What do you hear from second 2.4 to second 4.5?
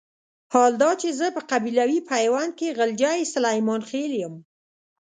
کې غلجی سليمان خېل يم.